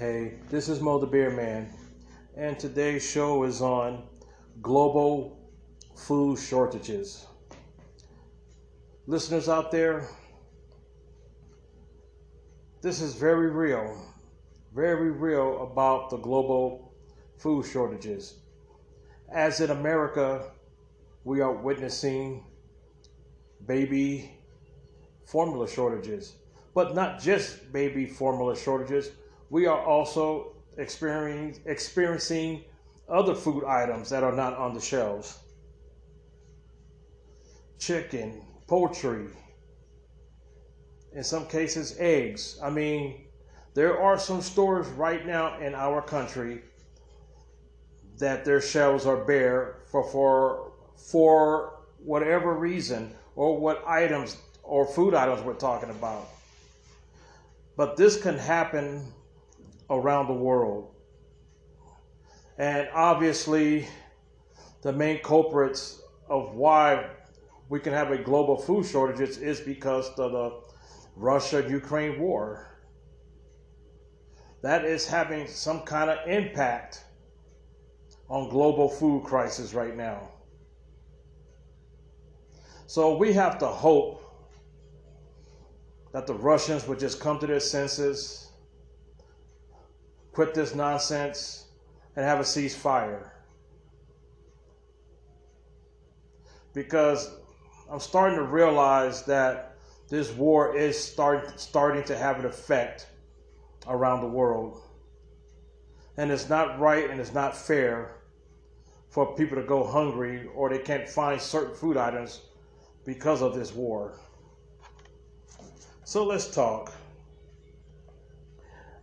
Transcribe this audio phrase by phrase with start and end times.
[0.00, 1.68] Hey, this is Mo the Beer Man,
[2.34, 4.04] and today's show is on
[4.62, 5.38] global
[5.94, 7.26] food shortages.
[9.06, 10.08] Listeners out there,
[12.80, 14.02] this is very real,
[14.74, 16.94] very real about the global
[17.36, 18.36] food shortages.
[19.30, 20.50] As in America,
[21.24, 22.46] we are witnessing
[23.66, 24.30] baby
[25.26, 26.36] formula shortages,
[26.72, 29.10] but not just baby formula shortages
[29.50, 32.64] we are also experiencing,
[33.08, 35.38] other food items that are not on the shelves
[37.78, 39.26] chicken, poultry,
[41.14, 42.58] in some cases, eggs.
[42.62, 43.24] I mean,
[43.72, 46.62] there are some stores right now in our country
[48.18, 55.14] that their shelves are bare for, for, for whatever reason or what items or food
[55.14, 56.28] items we're talking about.
[57.78, 59.10] But this can happen
[59.90, 60.94] around the world.
[62.56, 63.88] And obviously,
[64.82, 67.10] the main culprits of why
[67.68, 70.60] we can have a global food shortage is because of the
[71.16, 72.78] Russia Ukraine war.
[74.62, 77.04] That is having some kind of impact
[78.28, 80.28] on global food crisis right now.
[82.86, 84.22] So we have to hope
[86.12, 88.49] that the Russians would just come to their senses
[90.40, 91.66] quit this nonsense,
[92.16, 93.28] and have a ceasefire.
[96.72, 97.30] Because
[97.90, 99.76] I'm starting to realize that
[100.08, 103.06] this war is start, starting to have an effect
[103.86, 104.80] around the world.
[106.16, 108.16] And it's not right and it's not fair
[109.10, 112.40] for people to go hungry or they can't find certain food items
[113.04, 114.18] because of this war.
[116.04, 116.94] So let's talk.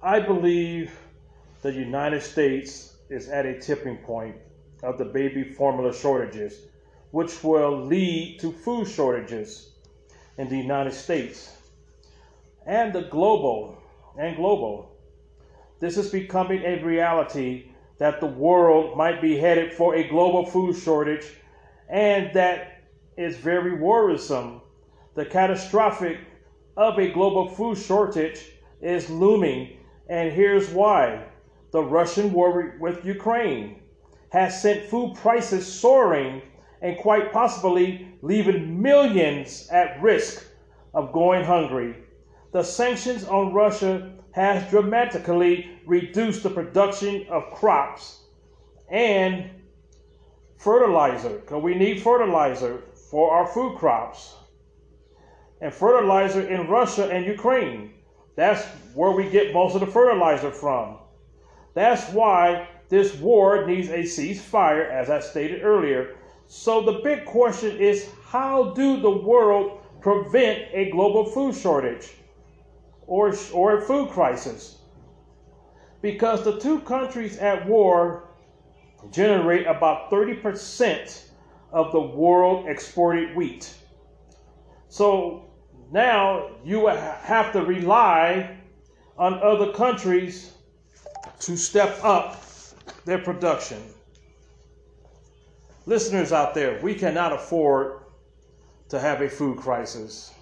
[0.00, 0.96] I believe
[1.64, 4.36] the United States is at a tipping point
[4.82, 6.66] of the baby formula shortages,
[7.10, 9.70] which will lead to food shortages
[10.36, 11.56] in the United States
[12.66, 13.78] and the global
[14.18, 14.94] and global.
[15.80, 20.76] This is becoming a reality that the world might be headed for a global food
[20.76, 21.32] shortage
[21.88, 22.82] and that
[23.16, 24.60] is very worrisome.
[25.14, 26.18] The catastrophic
[26.76, 28.50] of a global food shortage
[28.82, 29.78] is looming
[30.10, 31.28] and here's why
[31.74, 33.82] the Russian war with Ukraine
[34.30, 36.40] has sent food prices soaring
[36.80, 40.46] and quite possibly leaving millions at risk
[40.94, 41.96] of going hungry.
[42.52, 48.20] The sanctions on Russia has dramatically reduced the production of crops
[48.88, 49.50] and
[50.56, 54.36] fertilizer, because we need fertilizer for our food crops.
[55.60, 57.94] And fertilizer in Russia and Ukraine.
[58.36, 58.64] That's
[58.94, 60.98] where we get most of the fertilizer from.
[61.74, 66.16] That's why this war needs a ceasefire, as I stated earlier.
[66.46, 72.12] So the big question is how do the world prevent a global food shortage
[73.06, 74.78] or, or a food crisis?
[76.02, 78.28] Because the two countries at war
[79.10, 81.24] generate about 30%
[81.72, 83.74] of the world exported wheat.
[84.88, 85.50] So
[85.90, 88.58] now you have to rely
[89.18, 90.53] on other countries
[91.40, 92.42] to step up
[93.04, 93.82] their production.
[95.86, 98.00] Listeners out there, we cannot afford
[98.88, 100.32] to have a food crisis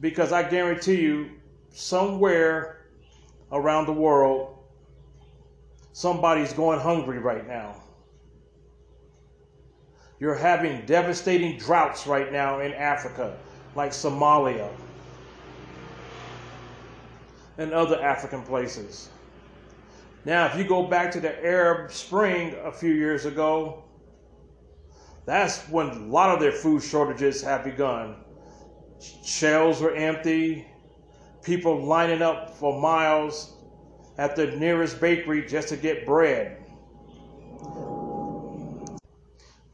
[0.00, 1.30] because I guarantee you,
[1.72, 2.86] somewhere
[3.52, 4.58] around the world,
[5.92, 7.82] somebody's going hungry right now.
[10.18, 13.36] You're having devastating droughts right now in Africa,
[13.74, 14.70] like Somalia
[17.58, 19.10] and other African places.
[20.26, 23.84] Now, if you go back to the Arab Spring a few years ago,
[25.24, 28.16] that's when a lot of their food shortages have begun.
[29.24, 30.66] Shelves were empty,
[31.44, 33.54] people lining up for miles
[34.18, 36.56] at the nearest bakery just to get bread.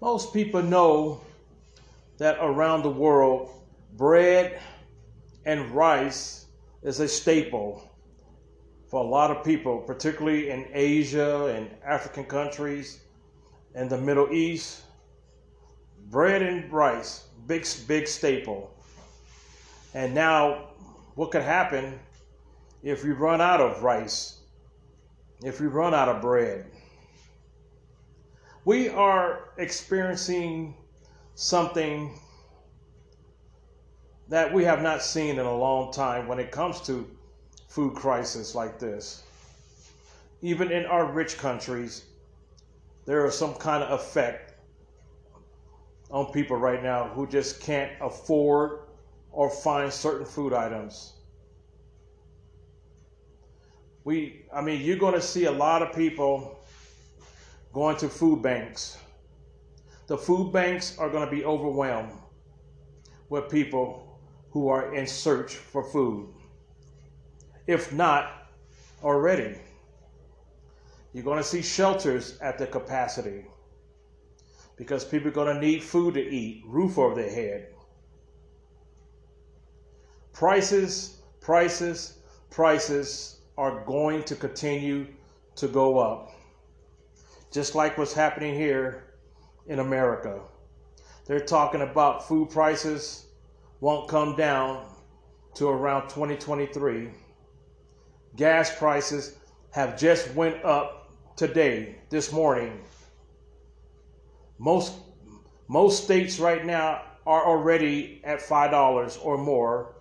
[0.03, 1.23] Most people know
[2.19, 3.49] that around the world,
[3.95, 4.61] bread
[5.47, 6.45] and rice
[6.83, 7.89] is a staple
[8.93, 13.01] for a lot of people, particularly in Asia and African countries
[13.75, 14.83] and the Middle East.
[16.11, 18.71] Bread and rice, big, big staple.
[19.95, 20.73] And now,
[21.15, 21.99] what could happen
[22.83, 24.41] if we run out of rice,
[25.43, 26.67] if we run out of bread?
[28.67, 30.75] We are experiencing
[31.35, 32.13] something
[34.29, 37.09] that we have not seen in a long time when it comes to
[37.73, 39.23] food crisis like this.
[40.43, 42.05] even in our rich countries,
[43.07, 44.55] there is some kind of effect
[46.11, 48.81] on people right now who just can't afford
[49.31, 51.15] or find certain food items.
[54.05, 56.59] We, I mean, you're going to see a lot of people
[57.73, 58.99] going to food banks.
[60.09, 62.13] The food banks are going to be overwhelmed
[63.31, 64.21] with people
[64.51, 66.29] who are in search for food.
[67.67, 68.49] If not
[69.03, 69.57] already,
[71.13, 73.45] you're going to see shelters at the capacity
[74.77, 77.69] because people are going to need food to eat, roof over their head.
[80.33, 82.19] Prices, prices,
[82.51, 85.07] prices are going to continue
[85.57, 86.33] to go up.
[87.53, 89.15] Just like what's happening here
[89.67, 90.41] in America.
[91.27, 93.27] They're talking about food prices
[93.81, 94.87] won't come down
[95.55, 97.11] to around 2023.
[98.37, 99.37] Gas prices
[99.71, 102.81] have just went up today, this morning.
[104.59, 104.95] Most
[105.69, 109.95] most states right now are already at $5 or more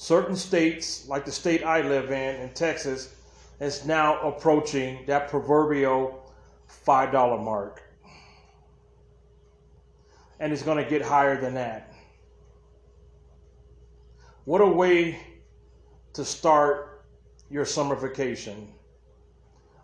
[0.00, 3.14] certain states, like the state I live in, in Texas,
[3.60, 6.32] is now approaching that proverbial
[6.86, 7.82] $5 mark.
[10.38, 11.92] And it's going to get higher than that.
[14.46, 15.20] What a way
[16.14, 16.89] to start
[17.50, 18.68] your summer vacation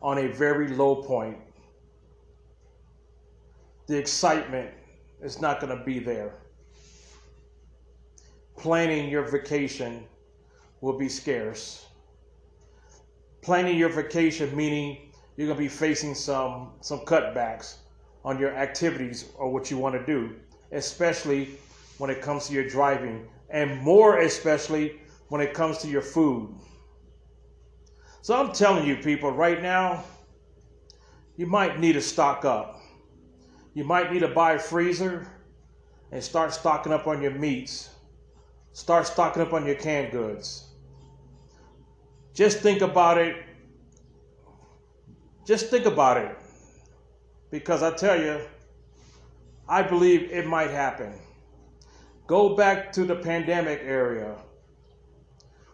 [0.02, 1.36] on a very low point.
[3.88, 4.70] The excitement
[5.22, 6.34] is not going to be there
[8.56, 10.04] planning your vacation
[10.80, 11.86] will be scarce.
[13.42, 17.76] Planning your vacation meaning you're going to be facing some some cutbacks
[18.24, 20.34] on your activities or what you want to do,
[20.72, 21.50] especially
[21.98, 26.52] when it comes to your driving and more especially when it comes to your food.
[28.26, 30.02] So I'm telling you people right now
[31.36, 32.80] you might need to stock up.
[33.72, 35.30] You might need to buy a freezer
[36.10, 37.90] and start stocking up on your meats
[38.72, 40.64] Start stocking up on your canned goods.
[42.34, 43.36] Just think about it.
[45.46, 46.36] Just think about it.
[47.50, 48.40] Because I tell you,
[49.68, 51.14] I believe it might happen.
[52.26, 54.34] Go back to the pandemic area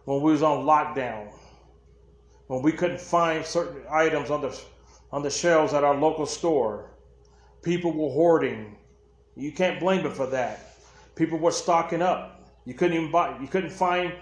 [0.05, 1.33] when we was on lockdown,
[2.53, 4.61] when we couldn't find certain items on the
[5.11, 6.91] on the shelves at our local store.
[7.63, 8.77] People were hoarding.
[9.37, 10.77] You can't blame them for that.
[11.15, 12.47] People were stocking up.
[12.67, 14.13] You couldn't even buy, you couldn't find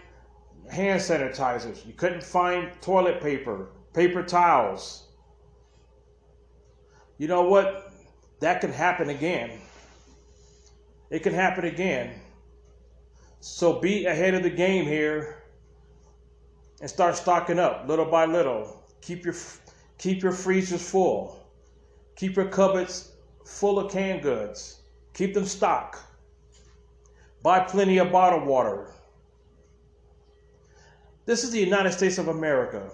[0.71, 1.85] hand sanitizers.
[1.85, 5.09] You couldn't find toilet paper, paper towels.
[7.19, 7.93] You know what?
[8.39, 9.59] That can happen again.
[11.11, 12.21] It can happen again.
[13.41, 15.40] So be ahead of the game here
[16.81, 18.83] and start stocking up little by little.
[19.01, 19.35] Keep your
[19.99, 21.47] keep your freezers full.
[22.17, 23.13] Keep your cupboards
[23.45, 24.81] full of canned goods.
[25.15, 25.99] Keep them stocked.
[27.43, 28.93] Buy plenty of bottled water.
[31.27, 32.91] This is the United States of America.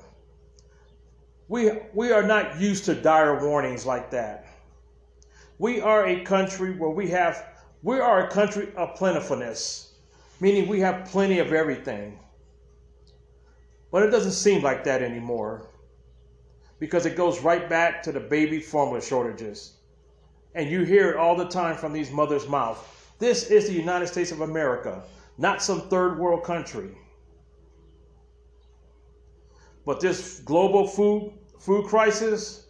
[1.49, 4.47] We, we are not used to dire warnings like that.
[5.59, 7.45] We are a country where we have,
[7.83, 9.95] we are a country of plentifulness,
[10.41, 12.19] meaning we have plenty of everything.
[13.91, 15.69] But it doesn't seem like that anymore
[16.79, 19.75] because it goes right back to the baby formula shortages.
[20.55, 22.81] And you hear it all the time from these mothers' mouths.
[23.19, 25.03] This is the United States of America,
[25.39, 26.91] not some third world country.
[29.85, 32.67] But this global food food crisis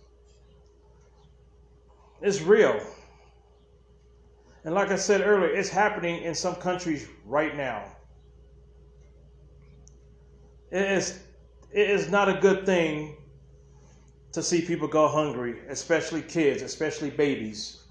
[2.23, 2.81] is real.
[4.65, 7.96] And like I said earlier, it's happening in some countries right now.
[10.71, 11.21] It is,
[11.73, 13.17] it is not a good thing
[14.33, 17.85] to see people go hungry, especially kids, especially babies.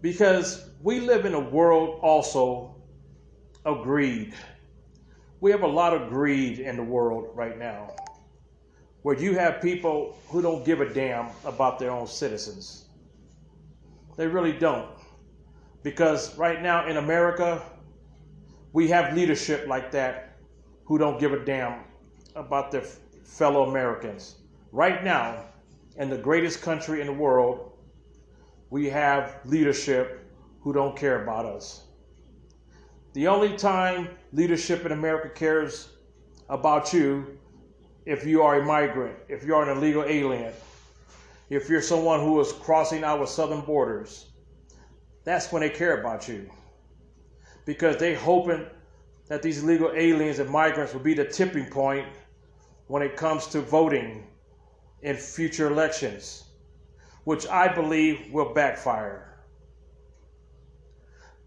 [0.00, 2.76] Because we live in a world also
[3.64, 4.34] of greed.
[5.40, 7.94] We have a lot of greed in the world right now,
[9.02, 12.86] where you have people who don't give a damn about their own citizens.
[14.16, 14.90] They really don't.
[15.82, 17.62] Because right now in America,
[18.72, 20.36] we have leadership like that
[20.84, 21.84] who don't give a damn
[22.36, 22.82] about their
[23.24, 24.36] fellow Americans.
[24.72, 25.44] Right now,
[25.96, 27.72] in the greatest country in the world,
[28.70, 30.24] we have leadership
[30.60, 31.86] who don't care about us.
[33.12, 35.90] The only time leadership in America cares
[36.48, 37.38] about you
[38.06, 40.52] if you are a migrant, if you're an illegal alien,
[41.48, 44.30] if you're someone who is crossing our southern borders.
[45.24, 46.48] That's when they care about you.
[47.64, 48.66] Because they hoping
[49.28, 52.06] that these illegal aliens and migrants will be the tipping point
[52.88, 54.26] when it comes to voting
[55.02, 56.44] in future elections,
[57.24, 59.38] which I believe will backfire.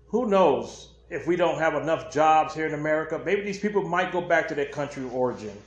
[0.07, 3.19] Who knows if we don't have enough jobs here in America?
[3.25, 5.57] Maybe these people might go back to their country of origin.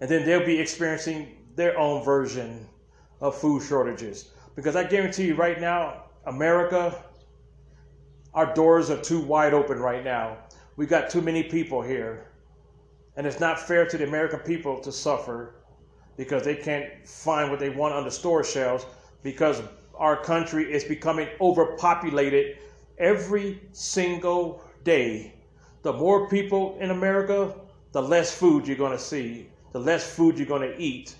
[0.00, 2.66] And then they'll be experiencing their own version
[3.20, 4.30] of food shortages.
[4.54, 7.04] Because I guarantee you right now, America,
[8.36, 10.36] our doors are too wide open right now.
[10.76, 12.28] We've got too many people here.
[13.16, 15.54] And it's not fair to the American people to suffer
[16.18, 18.84] because they can't find what they want on the store shelves
[19.22, 19.62] because
[19.94, 22.58] our country is becoming overpopulated
[22.98, 25.32] every single day.
[25.82, 27.54] The more people in America,
[27.92, 31.14] the less food you're going to see, the less food you're going to eat.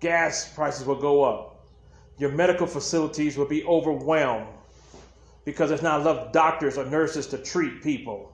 [0.00, 1.66] Gas prices will go up.
[2.16, 4.46] Your medical facilities will be overwhelmed
[5.44, 8.32] because there's not enough doctors or nurses to treat people.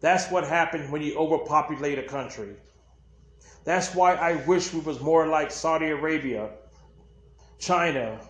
[0.00, 2.54] That's what happens when you overpopulate a country.
[3.64, 6.50] That's why I wish we was more like Saudi Arabia,
[7.58, 8.20] China,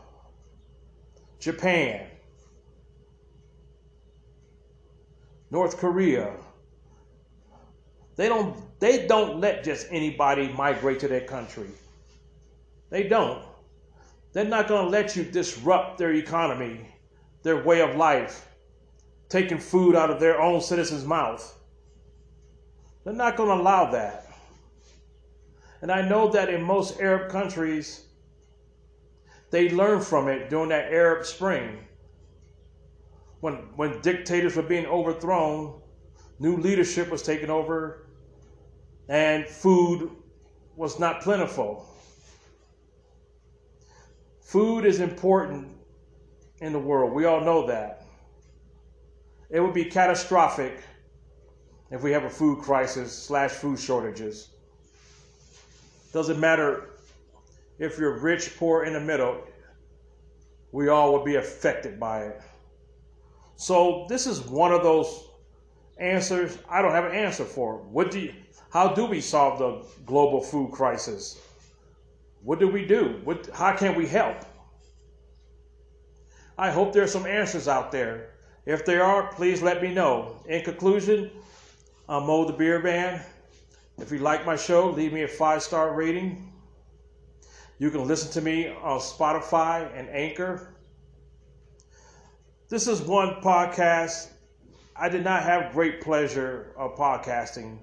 [1.39, 2.07] Japan,
[5.51, 6.33] North Korea.
[8.17, 11.69] They don't they don't let just anybody migrate to their country.
[12.91, 13.48] They don't.
[14.33, 16.87] They're not going to let you disrupt their economy,
[17.43, 18.49] their way of life,
[19.29, 21.59] taking food out of their own citizens' mouth.
[23.05, 24.27] They're not going to allow that.
[25.81, 28.05] And I know that in most Arab countries,
[29.51, 31.79] they learned from it during that Arab Spring.
[33.41, 35.81] When, when dictators were being overthrown,
[36.39, 38.09] new leadership was taken over,
[39.09, 40.11] and food
[40.77, 41.87] was not plentiful.
[44.49, 45.69] Food is important
[46.63, 47.13] in the world.
[47.13, 48.07] We all know that.
[49.51, 50.83] It would be catastrophic
[51.91, 54.49] if we have a food crisis slash food shortages.
[56.15, 56.89] Doesn't matter
[57.79, 59.37] if you're rich, poor, in the middle,
[60.73, 62.41] we all will be affected by it.
[63.57, 65.29] So this is one of those
[65.99, 67.83] answers I don't have an answer for.
[67.83, 68.35] What do you,
[68.71, 71.39] how do we solve the global food crisis?
[72.49, 73.21] What do we do?
[73.25, 74.39] What, how can we help?
[76.57, 78.31] I hope there's some answers out there.
[78.65, 80.43] If there are, please let me know.
[80.49, 81.31] In conclusion,
[82.09, 83.21] I'm Mo the Beer Band.
[83.99, 86.51] If you like my show, leave me a five star rating.
[87.79, 90.75] You can listen to me on Spotify and Anchor.
[92.71, 94.29] This is one podcast.
[94.97, 97.77] I did not have great pleasure of podcasting,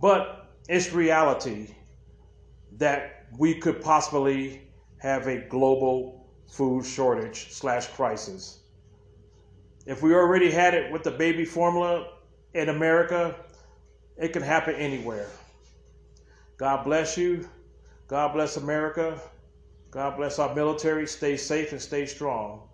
[0.00, 1.74] but it's reality
[2.78, 4.62] that we could possibly
[4.98, 8.60] have a global food shortage slash crisis.
[9.86, 12.12] If we already had it with the baby formula
[12.54, 13.34] in America,
[14.16, 15.28] it can happen anywhere.
[16.56, 17.48] God bless you.
[18.06, 19.20] God bless America.
[19.90, 21.06] God bless our military.
[21.06, 22.68] Stay safe and stay strong.